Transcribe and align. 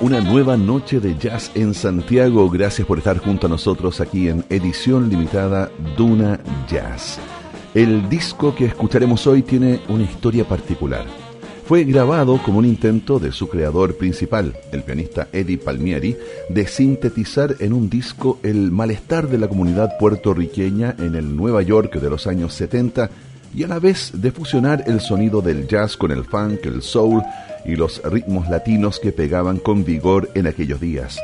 Una 0.00 0.20
nueva 0.20 0.56
noche 0.56 1.00
de 1.00 1.16
jazz 1.18 1.50
en 1.54 1.74
Santiago. 1.74 2.48
Gracias 2.48 2.86
por 2.86 2.98
estar 2.98 3.18
junto 3.18 3.46
a 3.46 3.50
nosotros 3.50 4.00
aquí 4.00 4.28
en 4.28 4.44
edición 4.50 5.08
limitada 5.08 5.70
Duna 5.96 6.38
Jazz. 6.68 7.18
El 7.74 8.08
disco 8.08 8.54
que 8.54 8.66
escucharemos 8.66 9.26
hoy 9.26 9.42
tiene 9.42 9.80
una 9.88 10.04
historia 10.04 10.46
particular. 10.46 11.04
Fue 11.66 11.82
grabado 11.82 12.40
como 12.40 12.60
un 12.60 12.64
intento 12.64 13.18
de 13.18 13.32
su 13.32 13.48
creador 13.48 13.96
principal, 13.96 14.56
el 14.70 14.84
pianista 14.84 15.26
Eddie 15.32 15.58
Palmieri, 15.58 16.16
de 16.48 16.66
sintetizar 16.68 17.56
en 17.58 17.72
un 17.72 17.90
disco 17.90 18.38
el 18.44 18.70
malestar 18.70 19.28
de 19.28 19.38
la 19.38 19.48
comunidad 19.48 19.98
puertorriqueña 19.98 20.94
en 20.98 21.16
el 21.16 21.34
Nueva 21.34 21.62
York 21.62 21.98
de 21.98 22.08
los 22.08 22.28
años 22.28 22.54
70 22.54 23.10
y 23.56 23.64
a 23.64 23.68
la 23.68 23.78
vez 23.78 24.12
de 24.14 24.30
fusionar 24.30 24.84
el 24.86 25.00
sonido 25.00 25.40
del 25.40 25.66
jazz 25.66 25.96
con 25.96 26.12
el 26.12 26.24
funk, 26.24 26.66
el 26.66 26.82
soul 26.82 27.22
y 27.64 27.74
los 27.74 28.02
ritmos 28.04 28.50
latinos 28.50 29.00
que 29.00 29.12
pegaban 29.12 29.56
con 29.56 29.82
vigor 29.82 30.30
en 30.34 30.46
aquellos 30.46 30.78
días. 30.78 31.18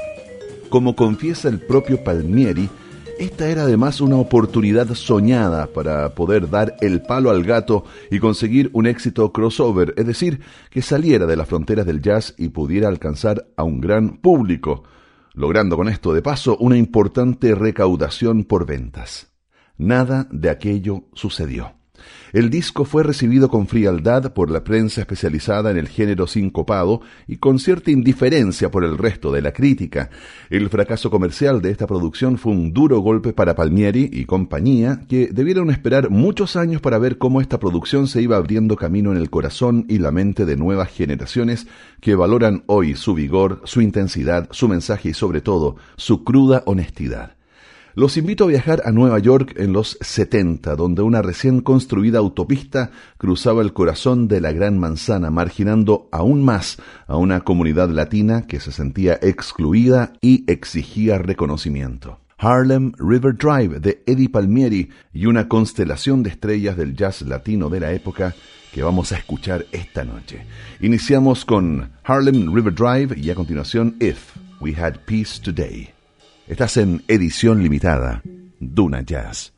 Como 0.70 0.96
confiesa 0.96 1.50
el 1.50 1.60
propio 1.60 2.02
Palmieri, 2.02 2.70
esta 3.18 3.50
era 3.50 3.64
además 3.64 4.00
una 4.00 4.16
oportunidad 4.16 4.95
soñada 4.95 5.66
para 5.66 6.14
poder 6.14 6.48
dar 6.48 6.74
el 6.80 7.02
palo 7.02 7.28
al 7.28 7.45
gato 7.45 7.84
y 8.10 8.18
conseguir 8.18 8.70
un 8.73 8.87
éxito 8.87 9.30
crossover, 9.30 9.92
es 9.98 10.06
decir, 10.06 10.40
que 10.70 10.80
saliera 10.80 11.26
de 11.26 11.37
las 11.37 11.48
fronteras 11.48 11.84
del 11.84 12.01
jazz 12.01 12.34
y 12.38 12.48
pudiera 12.48 12.88
alcanzar 12.88 13.46
a 13.59 13.62
un 13.62 13.78
gran 13.82 14.16
público, 14.16 14.84
logrando 15.34 15.76
con 15.76 15.90
esto 15.90 16.14
de 16.14 16.23
paso 16.23 16.56
una 16.56 16.78
importante 16.78 17.54
recaudación 17.54 18.45
por 18.45 18.64
ventas. 18.64 19.30
Nada 19.76 20.26
de 20.30 20.48
aquello 20.48 21.04
sucedió. 21.12 21.81
El 22.32 22.48
disco 22.48 22.86
fue 22.86 23.02
recibido 23.02 23.50
con 23.50 23.66
frialdad 23.66 24.32
por 24.32 24.50
la 24.50 24.64
prensa 24.64 25.02
especializada 25.02 25.70
en 25.70 25.77
el 25.77 25.86
género 25.86 26.27
sincopado 26.27 27.02
y 27.27 27.36
con 27.36 27.59
cierta 27.59 27.90
indiferencia 27.90 28.70
por 28.70 28.84
el 28.84 28.96
resto 28.96 29.30
de 29.32 29.43
la 29.43 29.52
crítica. 29.52 30.09
El 30.48 30.70
fracaso 30.70 31.10
comercial 31.10 31.60
de 31.60 31.70
esta 31.70 31.87
producción 31.87 32.38
fue 32.38 32.52
un 32.52 32.73
duro 32.73 33.01
golpe 33.01 33.34
para 33.34 33.54
Palmieri 33.54 34.09
y 34.10 34.24
compañía, 34.24 35.02
que 35.10 35.29
debieron 35.30 35.70
esperar 35.70 36.09
muchos 36.09 36.57
años 36.57 36.80
para 36.80 36.96
ver 36.98 37.18
cómo 37.18 37.42
esta 37.42 37.60
producción 37.60 38.09
se 38.09 38.23
iba 38.23 38.38
abriendo 38.38 38.76
camino 38.76 39.12
en 39.12 39.18
el 39.18 39.29
corazón 39.29 39.85
y 39.90 39.98
la 39.98 40.10
mente 40.10 40.46
de 40.46 40.57
nuevas 40.57 40.88
generaciones 40.88 41.66
que 42.01 42.14
valoran 42.14 42.64
hoy 42.64 42.95
su 42.95 43.12
vigor, 43.12 43.60
su 43.64 43.82
intensidad, 43.82 44.48
su 44.52 44.68
mensaje 44.68 45.10
y 45.10 45.14
sobre 45.14 45.42
todo 45.42 45.76
su 45.96 46.24
cruda 46.24 46.62
honestidad. 46.64 47.37
Los 47.95 48.16
invito 48.16 48.45
a 48.45 48.46
viajar 48.46 48.80
a 48.87 48.90
Nueva 48.90 49.18
York 49.18 49.52
en 49.59 49.74
los 49.74 49.98
70, 50.01 50.76
donde 50.76 51.02
una 51.02 51.21
recién 51.21 51.60
construida 51.60 52.21
autopista 52.21 52.90
cruzaba 53.18 53.60
el 53.60 53.74
corazón 53.74 54.29
de 54.29 54.40
la 54.40 54.52
Gran 54.52 54.79
Manzana, 54.79 55.30
marginando 55.30 56.09
aún 56.10 56.43
más 56.43 56.79
a 57.07 57.18
una 57.18 57.40
comunidad 57.40 57.90
latina 57.90 58.46
que 58.46 58.60
se 58.60 58.73
sentía 58.73 59.18
excluida 59.20 60.15
y 60.23 60.51
exigía 60.51 61.18
reconocimiento. 61.18 62.18
Harlem 62.38 62.93
River 62.98 63.37
Drive 63.37 63.79
de 63.79 64.03
Eddie 64.06 64.31
Palmieri 64.31 64.88
y 65.12 65.26
una 65.26 65.47
constelación 65.47 66.22
de 66.22 66.31
estrellas 66.31 66.78
del 66.78 66.97
jazz 66.97 67.20
latino 67.20 67.69
de 67.69 67.81
la 67.81 67.93
época 67.93 68.34
que 68.72 68.82
vamos 68.82 69.12
a 69.12 69.19
escuchar 69.19 69.66
esta 69.70 70.03
noche. 70.03 70.47
Iniciamos 70.81 71.44
con 71.44 71.91
Harlem 72.04 72.53
River 72.54 72.75
Drive 72.75 73.20
y 73.20 73.28
a 73.28 73.34
continuación 73.34 73.97
If 74.00 74.34
We 74.60 74.75
Had 74.75 75.00
Peace 75.04 75.41
Today. 75.43 76.01
Estás 76.48 76.76
en 76.76 77.03
edición 77.06 77.62
limitada, 77.62 78.21
Duna 78.59 79.03
Jazz. 79.03 79.51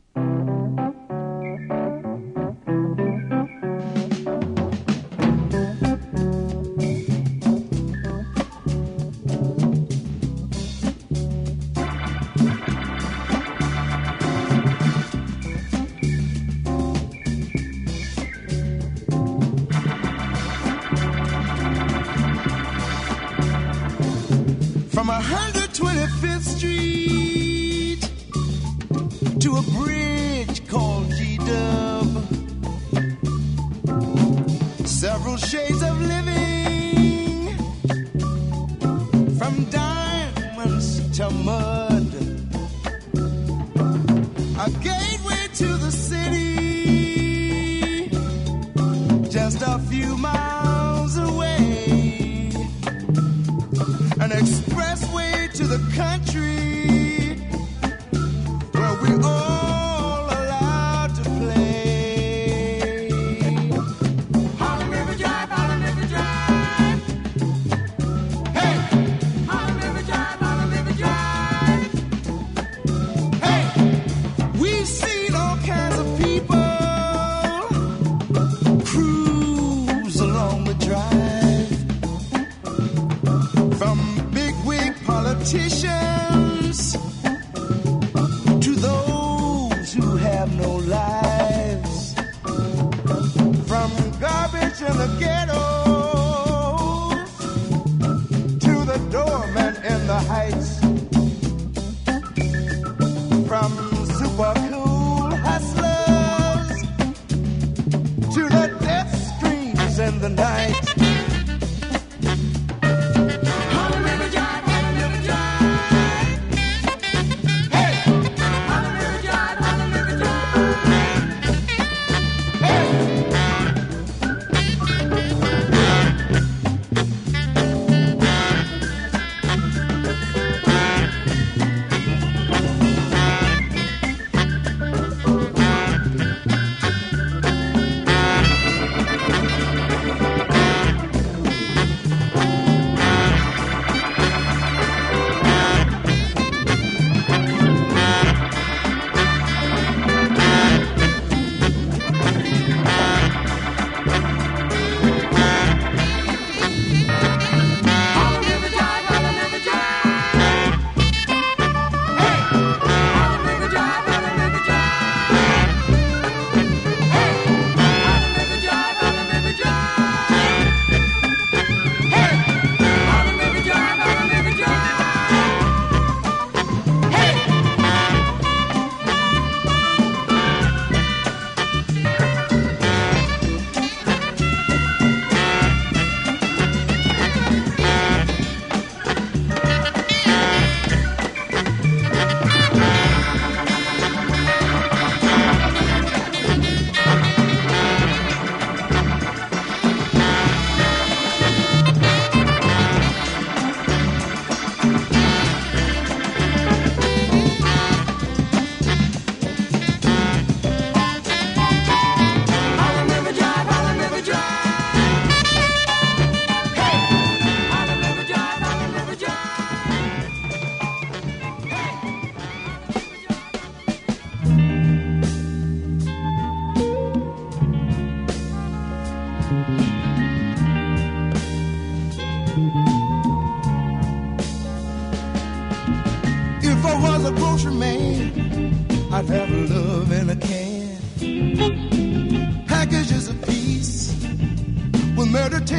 a 29.57 29.63
breeze. 29.63 29.94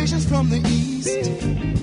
Meditations 0.06 0.30
from 0.30 0.50
the 0.50 0.60
east. 0.70 1.75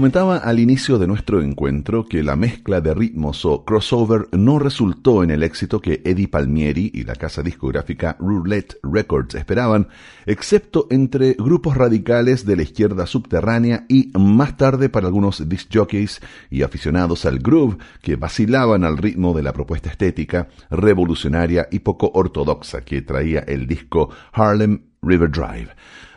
Comentaba 0.00 0.38
al 0.38 0.58
inicio 0.60 0.96
de 0.96 1.06
nuestro 1.06 1.42
encuentro 1.42 2.06
que 2.06 2.22
la 2.22 2.34
mezcla 2.34 2.80
de 2.80 2.94
ritmos 2.94 3.44
o 3.44 3.66
crossover 3.66 4.28
no 4.32 4.58
resultó 4.58 5.22
en 5.22 5.30
el 5.30 5.42
éxito 5.42 5.78
que 5.78 6.00
Eddie 6.06 6.26
Palmieri 6.26 6.90
y 6.94 7.04
la 7.04 7.16
casa 7.16 7.42
discográfica 7.42 8.16
Roulette 8.18 8.78
Records 8.82 9.34
esperaban, 9.34 9.88
excepto 10.24 10.86
entre 10.88 11.34
grupos 11.34 11.76
radicales 11.76 12.46
de 12.46 12.56
la 12.56 12.62
izquierda 12.62 13.04
subterránea 13.06 13.84
y 13.90 14.10
más 14.18 14.56
tarde 14.56 14.88
para 14.88 15.08
algunos 15.08 15.46
disc 15.46 15.68
jockeys 15.70 16.22
y 16.48 16.62
aficionados 16.62 17.26
al 17.26 17.38
groove 17.38 17.76
que 18.00 18.16
vacilaban 18.16 18.84
al 18.84 18.96
ritmo 18.96 19.34
de 19.34 19.42
la 19.42 19.52
propuesta 19.52 19.90
estética 19.90 20.48
revolucionaria 20.70 21.68
y 21.70 21.80
poco 21.80 22.10
ortodoxa 22.14 22.80
que 22.86 23.02
traía 23.02 23.40
el 23.40 23.66
disco 23.66 24.08
Harlem 24.32 24.80
River 25.02 25.30
Drive. 25.30 25.68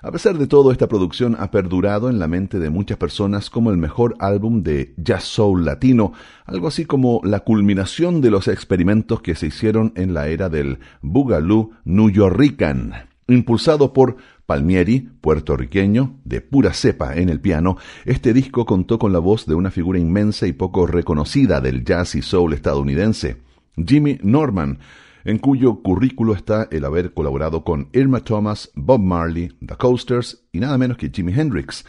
A 0.01 0.11
pesar 0.11 0.37
de 0.37 0.47
todo, 0.47 0.71
esta 0.71 0.87
producción 0.89 1.37
ha 1.39 1.49
perdurado 1.49 2.09
en 2.09 2.19
la 2.19 2.27
mente 2.27 2.59
de 2.59 2.69
muchas 2.69 2.97
personas 2.97 3.49
como 3.49 3.71
el 3.71 3.77
mejor 3.77 4.15
álbum 4.19 4.61
de 4.61 4.93
jazz 4.97 5.23
soul 5.23 5.63
latino, 5.63 6.11
algo 6.45 6.67
así 6.67 6.83
como 6.83 7.21
la 7.23 7.39
culminación 7.39 8.19
de 8.19 8.29
los 8.29 8.49
experimentos 8.49 9.21
que 9.21 9.35
se 9.35 9.47
hicieron 9.47 9.93
en 9.95 10.13
la 10.13 10.27
era 10.27 10.49
del 10.49 10.79
Boogaloo 11.01 11.71
New 11.85 12.09
Yorkican. 12.09 12.93
Impulsado 13.27 13.93
por 13.93 14.17
Palmieri, 14.45 14.99
puertorriqueño, 15.21 16.19
de 16.25 16.41
pura 16.41 16.73
cepa 16.73 17.15
en 17.15 17.29
el 17.29 17.39
piano, 17.39 17.77
este 18.03 18.33
disco 18.33 18.65
contó 18.65 18.99
con 18.99 19.13
la 19.13 19.19
voz 19.19 19.45
de 19.45 19.55
una 19.55 19.71
figura 19.71 19.97
inmensa 19.97 20.45
y 20.45 20.51
poco 20.51 20.85
reconocida 20.85 21.61
del 21.61 21.85
jazz 21.85 22.15
y 22.15 22.21
soul 22.21 22.53
estadounidense, 22.53 23.37
Jimmy 23.77 24.19
Norman, 24.21 24.79
en 25.25 25.37
cuyo 25.37 25.81
currículo 25.81 26.33
está 26.33 26.67
el 26.71 26.85
haber 26.85 27.13
colaborado 27.13 27.63
con 27.63 27.89
Irma 27.93 28.19
Thomas, 28.21 28.71
Bob 28.75 29.01
Marley, 29.01 29.51
The 29.65 29.75
Coasters 29.75 30.43
y 30.51 30.59
nada 30.59 30.77
menos 30.77 30.97
que 30.97 31.09
Jimi 31.09 31.33
Hendrix. 31.33 31.85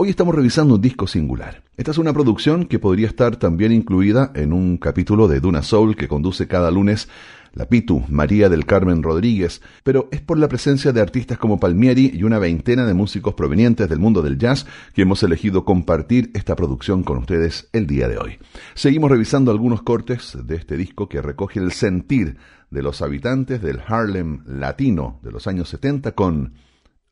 Hoy 0.00 0.10
estamos 0.10 0.32
revisando 0.32 0.76
un 0.76 0.80
disco 0.80 1.08
singular. 1.08 1.64
Esta 1.76 1.90
es 1.90 1.98
una 1.98 2.12
producción 2.12 2.66
que 2.66 2.78
podría 2.78 3.08
estar 3.08 3.34
también 3.34 3.72
incluida 3.72 4.30
en 4.36 4.52
un 4.52 4.76
capítulo 4.78 5.26
de 5.26 5.40
Duna 5.40 5.60
Soul 5.60 5.96
que 5.96 6.06
conduce 6.06 6.46
cada 6.46 6.70
lunes 6.70 7.08
la 7.52 7.68
Pitu, 7.68 8.04
María 8.08 8.48
del 8.48 8.64
Carmen 8.64 9.02
Rodríguez, 9.02 9.60
pero 9.82 10.08
es 10.12 10.20
por 10.20 10.38
la 10.38 10.46
presencia 10.46 10.92
de 10.92 11.00
artistas 11.00 11.36
como 11.36 11.58
Palmieri 11.58 12.12
y 12.14 12.22
una 12.22 12.38
veintena 12.38 12.86
de 12.86 12.94
músicos 12.94 13.34
provenientes 13.34 13.88
del 13.88 13.98
mundo 13.98 14.22
del 14.22 14.38
jazz 14.38 14.66
que 14.94 15.02
hemos 15.02 15.24
elegido 15.24 15.64
compartir 15.64 16.30
esta 16.32 16.54
producción 16.54 17.02
con 17.02 17.18
ustedes 17.18 17.68
el 17.72 17.88
día 17.88 18.06
de 18.06 18.18
hoy. 18.18 18.38
Seguimos 18.74 19.10
revisando 19.10 19.50
algunos 19.50 19.82
cortes 19.82 20.38
de 20.44 20.54
este 20.54 20.76
disco 20.76 21.08
que 21.08 21.20
recoge 21.20 21.58
el 21.58 21.72
sentir 21.72 22.36
de 22.70 22.82
los 22.82 23.02
habitantes 23.02 23.60
del 23.60 23.80
Harlem 23.84 24.44
latino 24.46 25.18
de 25.24 25.32
los 25.32 25.48
años 25.48 25.68
70 25.70 26.12
con 26.12 26.52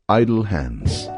Idle 0.08 0.44
Hands. 0.48 1.10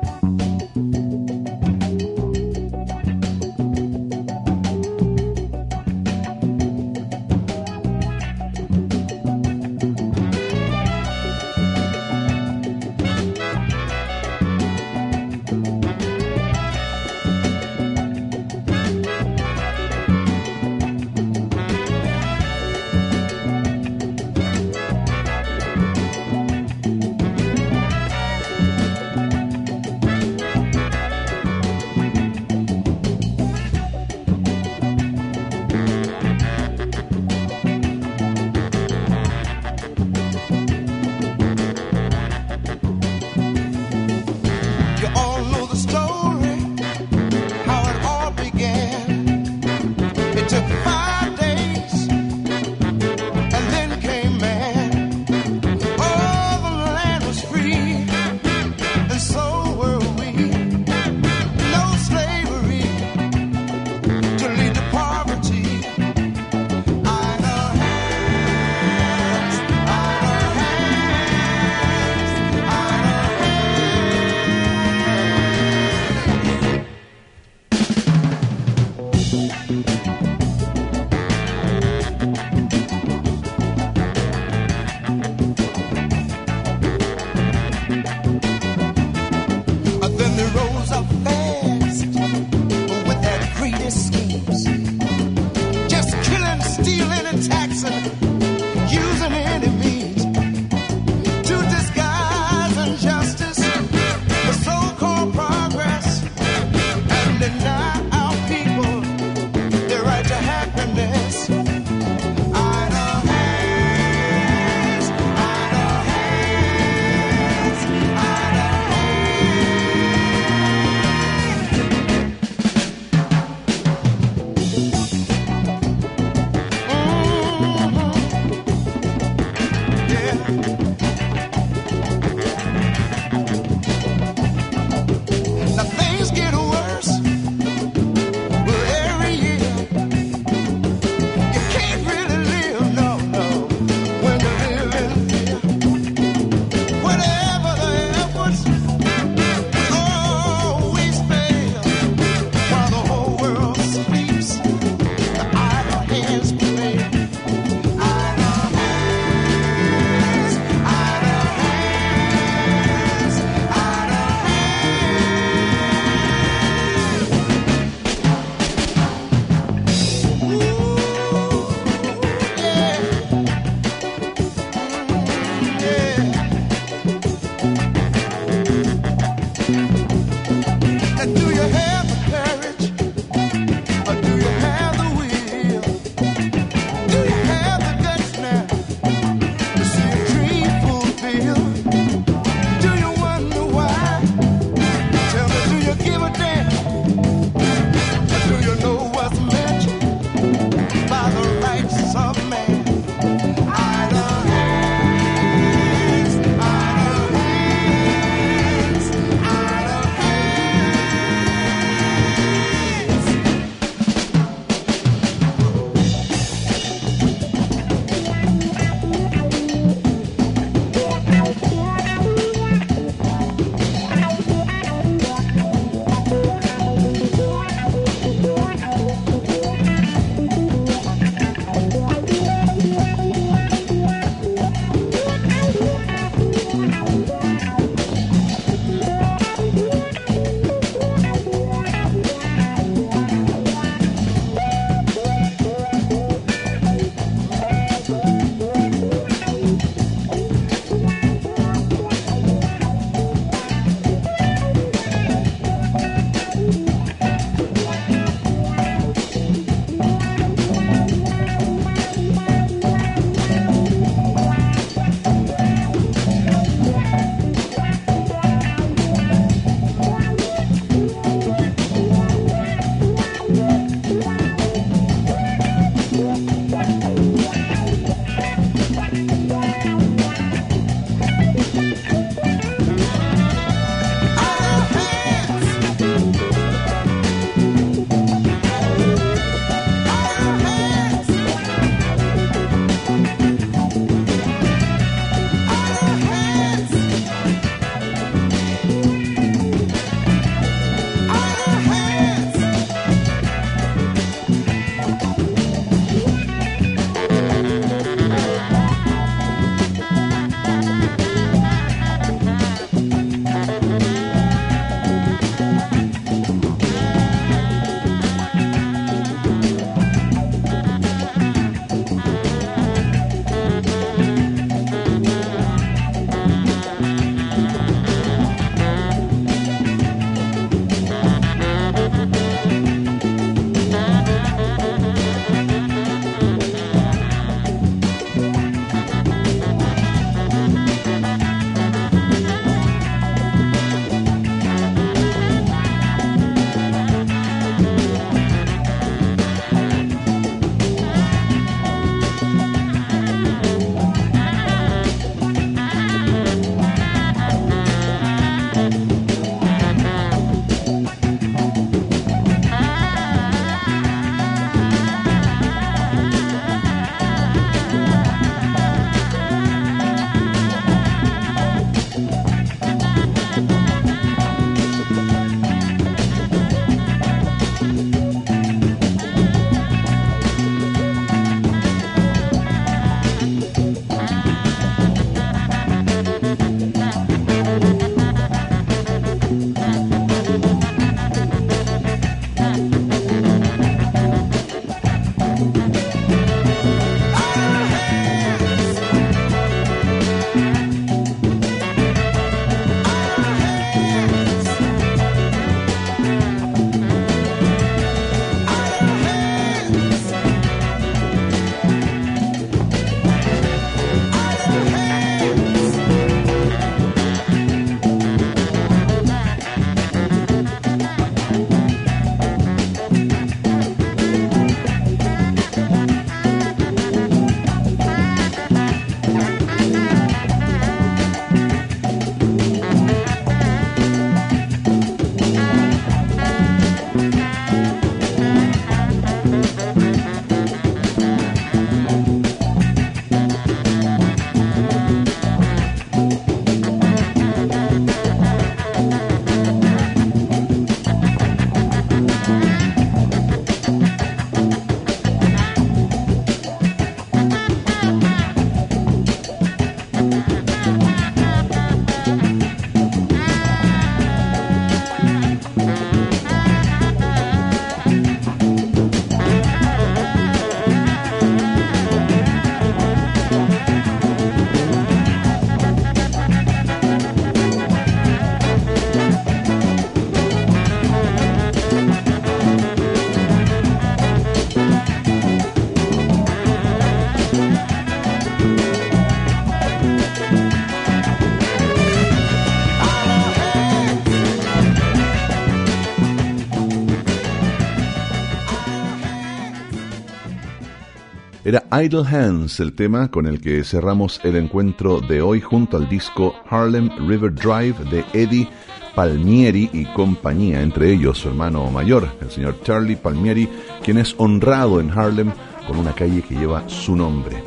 Era 501.68 501.84
Idle 502.02 502.26
Hands 502.26 502.80
el 502.80 502.94
tema 502.94 503.30
con 503.30 503.46
el 503.46 503.60
que 503.60 503.84
cerramos 503.84 504.40
el 504.42 504.56
encuentro 504.56 505.20
de 505.20 505.42
hoy 505.42 505.60
junto 505.60 505.98
al 505.98 506.08
disco 506.08 506.54
Harlem 506.70 507.10
River 507.28 507.54
Drive 507.54 507.94
de 508.10 508.24
Eddie 508.32 508.66
Palmieri 509.14 509.90
y 509.92 510.06
compañía, 510.06 510.80
entre 510.80 511.12
ellos 511.12 511.36
su 511.36 511.48
hermano 511.48 511.90
mayor, 511.90 512.26
el 512.40 512.50
señor 512.50 512.80
Charlie 512.84 513.16
Palmieri, 513.16 513.68
quien 514.02 514.16
es 514.16 514.34
honrado 514.38 514.98
en 514.98 515.10
Harlem 515.10 515.52
con 515.86 515.98
una 515.98 516.14
calle 516.14 516.40
que 516.40 516.54
lleva 516.54 516.88
su 516.88 517.14
nombre. 517.14 517.62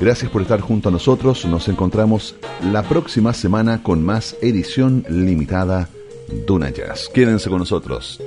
Gracias 0.00 0.30
por 0.30 0.42
estar 0.42 0.60
junto 0.60 0.90
a 0.90 0.92
nosotros, 0.92 1.44
nos 1.44 1.66
encontramos 1.66 2.36
la 2.70 2.84
próxima 2.84 3.32
semana 3.32 3.82
con 3.82 4.04
más 4.04 4.36
edición 4.40 5.04
limitada 5.08 5.88
Duna 6.46 6.70
Jazz. 6.70 7.10
Quédense 7.12 7.50
con 7.50 7.58
nosotros. 7.58 8.20